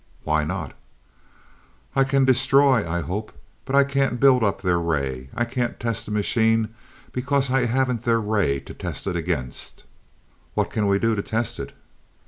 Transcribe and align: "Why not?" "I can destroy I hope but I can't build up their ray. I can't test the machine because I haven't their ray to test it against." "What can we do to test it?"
"Why 0.23 0.43
not?" 0.43 0.73
"I 1.95 2.03
can 2.05 2.25
destroy 2.25 2.89
I 2.89 3.01
hope 3.01 3.31
but 3.65 3.75
I 3.75 3.83
can't 3.83 4.19
build 4.19 4.43
up 4.43 4.63
their 4.63 4.79
ray. 4.79 5.29
I 5.35 5.45
can't 5.45 5.79
test 5.79 6.07
the 6.07 6.11
machine 6.11 6.73
because 7.11 7.51
I 7.51 7.65
haven't 7.65 8.01
their 8.01 8.19
ray 8.19 8.59
to 8.61 8.73
test 8.73 9.05
it 9.05 9.15
against." 9.15 9.83
"What 10.55 10.71
can 10.71 10.87
we 10.87 10.97
do 10.97 11.13
to 11.13 11.21
test 11.21 11.59
it?" 11.59 11.73